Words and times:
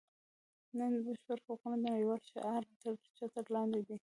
نن 0.77 0.91
د 0.95 0.97
بشري 1.05 1.35
حقونو 1.47 1.77
د 1.81 1.85
نړیوال 1.93 2.21
شعار 2.31 2.63
تر 2.81 2.93
چتر 3.17 3.45
لاندې 3.55 3.81
دي. 3.87 3.97